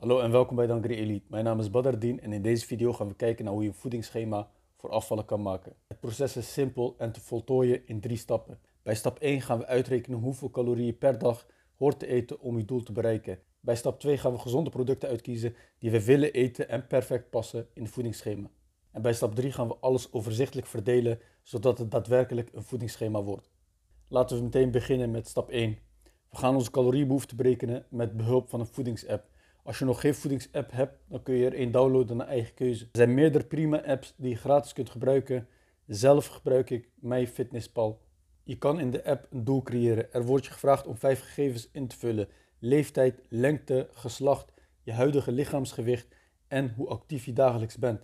Hallo 0.00 0.20
en 0.20 0.30
welkom 0.30 0.56
bij 0.56 0.66
Dangri 0.66 0.94
Elite. 0.94 1.26
Mijn 1.28 1.44
naam 1.44 1.58
is 1.58 1.70
Badardin 1.70 2.20
en 2.20 2.32
in 2.32 2.42
deze 2.42 2.66
video 2.66 2.92
gaan 2.92 3.08
we 3.08 3.14
kijken 3.14 3.44
naar 3.44 3.54
hoe 3.54 3.62
je 3.62 3.68
een 3.68 3.74
voedingsschema 3.74 4.50
voor 4.76 4.90
afvallen 4.90 5.24
kan 5.24 5.42
maken. 5.42 5.72
Het 5.88 6.00
proces 6.00 6.36
is 6.36 6.52
simpel 6.52 6.94
en 6.98 7.12
te 7.12 7.20
voltooien 7.20 7.86
in 7.86 8.00
drie 8.00 8.16
stappen. 8.16 8.58
Bij 8.82 8.94
stap 8.94 9.18
1 9.18 9.40
gaan 9.40 9.58
we 9.58 9.66
uitrekenen 9.66 10.18
hoeveel 10.18 10.50
calorieën 10.50 10.98
per 10.98 11.18
dag 11.18 11.46
hoort 11.76 11.98
te 11.98 12.06
eten 12.06 12.40
om 12.40 12.58
je 12.58 12.64
doel 12.64 12.82
te 12.82 12.92
bereiken. 12.92 13.38
Bij 13.60 13.76
stap 13.76 14.00
2 14.00 14.18
gaan 14.18 14.32
we 14.32 14.38
gezonde 14.38 14.70
producten 14.70 15.08
uitkiezen 15.08 15.54
die 15.78 15.90
we 15.90 16.04
willen 16.04 16.32
eten 16.32 16.68
en 16.68 16.86
perfect 16.86 17.30
passen 17.30 17.68
in 17.74 17.82
het 17.82 17.92
voedingsschema. 17.92 18.50
En 18.90 19.02
bij 19.02 19.12
stap 19.12 19.34
3 19.34 19.52
gaan 19.52 19.68
we 19.68 19.76
alles 19.80 20.12
overzichtelijk 20.12 20.66
verdelen 20.66 21.18
zodat 21.42 21.78
het 21.78 21.90
daadwerkelijk 21.90 22.50
een 22.52 22.64
voedingsschema 22.64 23.22
wordt. 23.22 23.50
Laten 24.08 24.36
we 24.36 24.42
meteen 24.42 24.70
beginnen 24.70 25.10
met 25.10 25.28
stap 25.28 25.50
1. 25.50 25.78
We 26.30 26.36
gaan 26.36 26.54
onze 26.54 26.70
caloriebehoefte 26.70 27.34
berekenen 27.34 27.86
met 27.88 28.16
behulp 28.16 28.48
van 28.48 28.60
een 28.60 28.66
voedingsapp. 28.66 29.29
Als 29.64 29.78
je 29.78 29.84
nog 29.84 30.00
geen 30.00 30.14
voedingsapp 30.14 30.70
hebt, 30.72 30.94
dan 31.08 31.22
kun 31.22 31.34
je 31.34 31.46
er 31.46 31.54
één 31.54 31.72
downloaden 31.72 32.16
naar 32.16 32.26
eigen 32.26 32.54
keuze. 32.54 32.84
Er 32.84 32.88
zijn 32.92 33.14
meerdere 33.14 33.44
prima 33.44 33.84
apps 33.84 34.14
die 34.16 34.30
je 34.30 34.36
gratis 34.36 34.72
kunt 34.72 34.90
gebruiken. 34.90 35.48
Zelf 35.86 36.26
gebruik 36.26 36.70
ik 36.70 36.88
MyFitnessPal. 36.94 38.00
Je 38.42 38.58
kan 38.58 38.80
in 38.80 38.90
de 38.90 39.04
app 39.04 39.26
een 39.30 39.44
doel 39.44 39.62
creëren. 39.62 40.12
Er 40.12 40.24
wordt 40.24 40.44
je 40.44 40.52
gevraagd 40.52 40.86
om 40.86 40.96
vijf 40.96 41.20
gegevens 41.20 41.68
in 41.72 41.86
te 41.86 41.96
vullen: 41.96 42.28
leeftijd, 42.58 43.20
lengte, 43.28 43.88
geslacht, 43.92 44.52
je 44.82 44.92
huidige 44.92 45.32
lichaamsgewicht 45.32 46.06
en 46.48 46.72
hoe 46.76 46.88
actief 46.88 47.24
je 47.24 47.32
dagelijks 47.32 47.78
bent. 47.78 48.00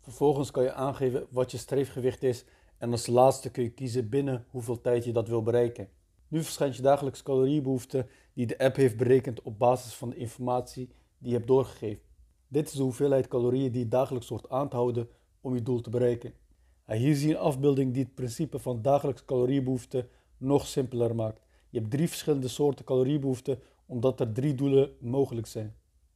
Vervolgens 0.00 0.50
kan 0.50 0.62
je 0.62 0.72
aangeven 0.72 1.26
wat 1.30 1.50
je 1.50 1.58
streefgewicht 1.58 2.22
is 2.22 2.44
en 2.78 2.90
als 2.90 3.06
laatste 3.06 3.50
kun 3.50 3.62
je 3.62 3.70
kiezen 3.70 4.08
binnen 4.08 4.44
hoeveel 4.50 4.80
tijd 4.80 5.04
je 5.04 5.12
dat 5.12 5.28
wil 5.28 5.42
bereiken. 5.42 5.88
Nu 6.34 6.42
verschijnt 6.42 6.76
je 6.76 6.82
dagelijks 6.82 7.22
caloriebehoefte 7.22 8.06
die 8.32 8.46
de 8.46 8.58
app 8.58 8.76
heeft 8.76 8.96
berekend 8.96 9.42
op 9.42 9.58
basis 9.58 9.94
van 9.94 10.10
de 10.10 10.16
informatie 10.16 10.88
die 11.18 11.30
je 11.30 11.36
hebt 11.36 11.46
doorgegeven. 11.46 12.02
Dit 12.48 12.66
is 12.66 12.72
de 12.72 12.82
hoeveelheid 12.82 13.28
calorieën 13.28 13.72
die 13.72 13.82
je 13.82 13.88
dagelijks 13.88 14.28
hoort 14.28 14.48
aan 14.48 14.68
te 14.68 14.76
houden 14.76 15.08
om 15.40 15.54
je 15.54 15.62
doel 15.62 15.80
te 15.80 15.90
bereiken. 15.90 16.34
Hier 16.86 17.14
zie 17.14 17.28
je 17.28 17.34
een 17.34 17.40
afbeelding 17.40 17.92
die 17.92 18.02
het 18.02 18.14
principe 18.14 18.58
van 18.58 18.82
dagelijks 18.82 19.24
caloriebehoefte 19.24 20.08
nog 20.36 20.66
simpeler 20.66 21.14
maakt. 21.14 21.40
Je 21.70 21.78
hebt 21.78 21.90
drie 21.90 22.08
verschillende 22.08 22.48
soorten 22.48 22.84
caloriebehoefte 22.84 23.58
omdat 23.86 24.20
er 24.20 24.32
drie 24.32 24.54
doelen 24.54 24.90
mogelijk 25.00 25.46
zijn. 25.46 25.74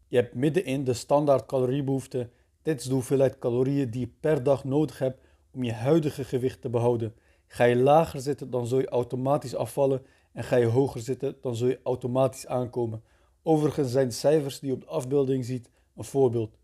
Je 0.09 0.17
hebt 0.17 0.35
middenin 0.35 0.85
de 0.85 0.95
standaard 0.95 1.47
caloriebehoefte. 1.47 2.31
Dit 2.63 2.81
is 2.81 2.87
de 2.87 2.95
hoeveelheid 2.95 3.39
calorieën 3.39 3.91
die 3.91 4.01
je 4.01 4.13
per 4.21 4.43
dag 4.43 4.65
nodig 4.65 4.99
hebt 4.99 5.21
om 5.51 5.63
je 5.63 5.73
huidige 5.73 6.25
gewicht 6.25 6.61
te 6.61 6.69
behouden. 6.69 7.15
Ga 7.49 7.65
je 7.65 7.77
lager 7.77 8.21
zitten, 8.21 8.51
dan 8.51 8.67
zul 8.67 8.79
je 8.79 8.89
automatisch 8.89 9.55
afvallen. 9.55 10.03
En 10.33 10.45
ga 10.45 10.57
je 10.57 10.67
hoger 10.67 11.01
zitten, 11.01 11.37
dan 11.41 11.57
zul 11.57 11.69
je 11.69 11.81
automatisch 11.83 12.47
aankomen. 12.47 13.03
Overigens 13.43 13.91
zijn 13.91 14.09
de 14.09 14.15
cijfers 14.15 14.59
die 14.59 14.69
je 14.69 14.75
op 14.75 14.81
de 14.81 14.87
afbeelding 14.87 15.45
ziet 15.45 15.71
een 15.97 16.05
voorbeeld. 16.05 16.59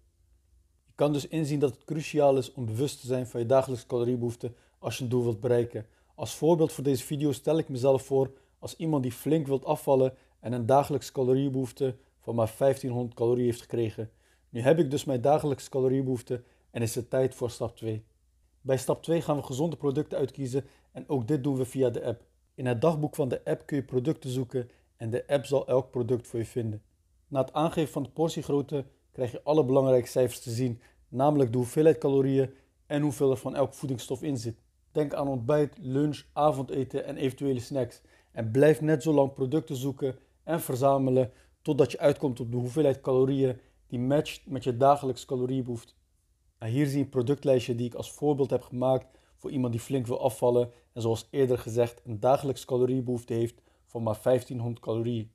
Je 0.85 0.93
kan 0.95 1.13
dus 1.13 1.29
inzien 1.29 1.59
dat 1.59 1.75
het 1.75 1.85
cruciaal 1.85 2.37
is 2.37 2.53
om 2.53 2.65
bewust 2.65 3.01
te 3.01 3.07
zijn 3.07 3.27
van 3.27 3.41
je 3.41 3.47
dagelijkse 3.47 3.87
caloriebehoefte 3.87 4.53
als 4.79 4.97
je 4.97 5.05
een 5.05 5.11
doel 5.11 5.23
wilt 5.23 5.41
bereiken. 5.41 5.87
Als 6.15 6.35
voorbeeld 6.35 6.73
voor 6.73 6.85
deze 6.85 7.05
video 7.05 7.33
stel 7.33 7.59
ik 7.59 7.69
mezelf 7.69 8.03
voor 8.03 8.31
als 8.59 8.77
iemand 8.77 9.03
die 9.03 9.13
flink 9.13 9.47
wilt 9.47 9.65
afvallen 9.65 10.15
en 10.41 10.53
een 10.53 10.67
dagelijkse 10.67 11.13
caloriebehoefte 11.13 11.97
van 12.21 12.35
maar 12.35 12.55
1500 12.59 13.15
calorieën 13.15 13.47
heeft 13.47 13.61
gekregen. 13.61 14.11
Nu 14.49 14.61
heb 14.61 14.79
ik 14.79 14.91
dus 14.91 15.05
mijn 15.05 15.21
dagelijkse 15.21 15.71
caloriebehoefte 15.71 16.43
en 16.71 16.83
is 16.83 16.95
het 16.95 17.11
tijd 17.11 17.35
voor 17.35 17.51
stap 17.51 17.77
2. 17.77 18.05
Bij 18.67 18.77
stap 18.77 19.03
2 19.03 19.21
gaan 19.23 19.37
we 19.37 19.43
gezonde 19.43 19.77
producten 19.77 20.19
uitkiezen 20.19 20.65
en 20.93 21.09
ook 21.09 21.29
dit 21.29 21.45
doen 21.45 21.57
we 21.57 21.65
via 21.65 21.91
de 21.91 22.05
app. 22.05 22.25
In 22.55 22.67
het 22.67 22.81
dagboek 22.81 23.15
van 23.15 23.29
de 23.29 23.45
app 23.45 23.67
kun 23.67 23.77
je 23.77 23.83
producten 23.83 24.31
zoeken 24.31 24.71
en 24.97 25.11
de 25.11 25.27
app 25.27 25.45
zal 25.45 25.67
elk 25.67 25.91
product 25.91 26.27
voor 26.27 26.39
je 26.39 26.47
vinden. 26.47 26.83
Na 27.29 27.41
het 27.41 27.53
aangeven 27.53 27.93
van 27.93 28.03
de 28.03 28.09
portiegrootte 28.09 28.85
krijg 29.13 29.33
je 29.33 29.43
alle 29.43 29.65
belangrijke 29.65 30.09
cijfers 30.09 30.41
te 30.41 30.51
zien, 30.51 30.81
namelijk 31.09 31.53
de 31.53 31.59
hoeveelheid 31.59 31.99
calorieën 31.99 32.55
en 32.87 33.03
hoeveel 33.03 33.31
er 33.31 33.37
van 33.37 33.55
elk 33.55 33.75
voedingsstof 33.75 34.23
in 34.23 34.37
zit. 34.37 34.57
Denk 34.93 35.15
aan 35.15 35.29
ontbijt, 35.29 35.79
lunch, 35.81 36.23
avondeten 36.33 37.05
en 37.05 37.17
eventuele 37.17 37.61
snacks. 37.61 38.01
En 38.33 38.51
blijf 38.51 38.81
net 38.81 39.03
zo 39.03 39.13
lang 39.13 39.33
producten 39.33 39.77
zoeken 39.77 40.17
en 40.45 40.61
verzamelen 40.61 41.33
totdat 41.63 41.93
je 41.93 41.99
uitkomt 41.99 42.41
op 42.41 42.51
de 42.51 42.57
hoeveelheid 42.57 43.01
calorieën 43.01 43.61
die 43.87 44.01
matcht 44.01 44.47
met 44.47 44.65
je 44.65 44.77
dagelijks 44.77 45.25
caloriebehoefte. 45.25 45.93
Nou, 46.65 46.77
hier 46.77 46.87
zie 46.87 46.99
je 46.99 47.05
een 47.05 47.11
productlijstje 47.11 47.75
die 47.75 47.87
ik 47.87 47.95
als 47.95 48.13
voorbeeld 48.13 48.51
heb 48.51 48.63
gemaakt 48.63 49.07
voor 49.37 49.51
iemand 49.51 49.73
die 49.73 49.83
flink 49.83 50.07
wil 50.07 50.21
afvallen 50.21 50.71
en 50.93 51.03
zoals 51.03 51.29
eerder 51.31 51.59
gezegd 51.59 52.01
een 52.05 52.21
dagelijks 52.21 52.65
caloriebehoefte 52.65 53.33
heeft 53.33 53.63
van 53.87 54.03
maar 54.03 54.19
1500 54.23 54.85
calorieën. 54.85 55.31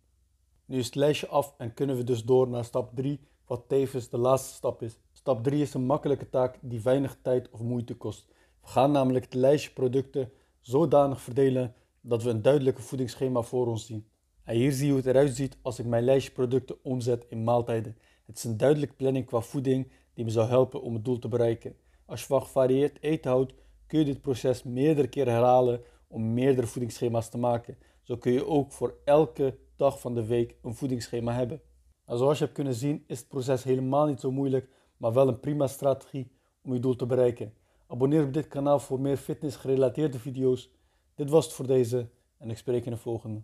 Nu 0.66 0.78
is 0.78 0.86
het 0.86 0.96
lijstje 0.96 1.28
af 1.28 1.54
en 1.58 1.74
kunnen 1.74 1.96
we 1.96 2.04
dus 2.04 2.24
door 2.24 2.48
naar 2.48 2.66
stap 2.66 2.96
3, 2.96 3.20
wat 3.46 3.64
tevens 3.68 4.10
de 4.10 4.18
laatste 4.18 4.54
stap 4.54 4.82
is. 4.82 5.00
Stap 5.12 5.44
3 5.44 5.62
is 5.62 5.74
een 5.74 5.86
makkelijke 5.86 6.30
taak 6.30 6.58
die 6.62 6.82
weinig 6.82 7.18
tijd 7.22 7.50
of 7.50 7.62
moeite 7.62 7.96
kost. 7.96 8.28
We 8.62 8.68
gaan 8.68 8.92
namelijk 8.92 9.26
het 9.26 9.34
lijstje 9.34 9.72
producten 9.72 10.32
zodanig 10.62 11.22
verdelen 11.22 11.74
dat 12.02 12.24
we 12.24 12.30
een 12.30 12.42
duidelijke 12.42 12.82
voedingsschema 12.82 13.42
voor 13.42 13.68
ons 13.68 13.86
zien. 13.86 14.08
En 14.44 14.56
hier 14.56 14.72
zie 14.72 14.86
je 14.86 14.92
hoe 14.92 15.02
het 15.02 15.10
eruit 15.10 15.36
ziet 15.36 15.58
als 15.62 15.80
ik 15.80 15.86
mijn 15.86 16.04
lijstje 16.04 16.32
producten 16.32 16.84
omzet 16.84 17.26
in 17.28 17.44
maaltijden. 17.44 17.98
Het 18.26 18.38
is 18.38 18.44
een 18.44 18.58
duidelijke 18.58 18.96
planning 18.96 19.26
qua 19.26 19.40
voeding 19.40 19.92
die 20.20 20.28
me 20.28 20.34
zou 20.34 20.50
helpen 20.50 20.82
om 20.82 20.94
het 20.94 21.06
doel 21.06 21.20
te 21.20 21.28
bereiken. 21.28 21.76
Als 22.06 22.20
je 22.20 22.26
van 22.26 22.42
gevarieerd 22.42 22.98
eten 23.02 23.32
houdt, 23.32 23.54
kun 23.88 24.00
je 24.00 24.06
dit 24.06 24.22
proces 24.22 24.64
meerdere 24.64 25.08
keren 25.08 25.34
herhalen 25.34 25.82
om 26.08 26.34
meerdere 26.34 26.68
voedingsschema's 26.68 27.30
te 27.30 27.38
maken. 27.38 27.78
Zo 28.04 28.18
kun 28.18 28.32
je 28.32 28.46
ook 28.46 28.72
voor 28.72 28.98
elke 29.06 29.58
dag 29.76 30.00
van 30.00 30.14
de 30.14 30.26
week 30.26 30.56
een 30.62 30.76
voedingsschema 30.76 31.34
hebben. 31.34 31.62
Nou, 32.06 32.20
zoals 32.20 32.38
je 32.38 32.44
hebt 32.44 32.56
kunnen 32.56 32.74
zien 32.74 33.04
is 33.08 33.20
het 33.20 33.28
proces 33.28 33.64
helemaal 33.64 34.06
niet 34.06 34.20
zo 34.20 34.32
moeilijk, 34.32 34.70
maar 34.98 35.14
wel 35.14 35.28
een 35.28 35.40
prima 35.40 35.68
strategie 35.68 36.32
om 36.64 36.74
je 36.74 36.80
doel 36.80 36.96
te 36.96 37.06
bereiken. 37.06 37.54
Abonneer 37.88 38.24
op 38.24 38.34
dit 38.34 38.48
kanaal 38.48 38.80
voor 38.80 39.00
meer 39.00 39.18
fitness 39.18 39.56
gerelateerde 39.56 40.20
video's. 40.20 40.72
Dit 41.16 41.30
was 41.30 41.46
het 41.46 41.54
voor 41.54 41.68
deze 41.68 42.10
en 42.38 42.50
ik 42.50 42.58
spreek 42.58 42.86
in 42.86 42.92
de 42.92 42.98
volgende. 42.98 43.42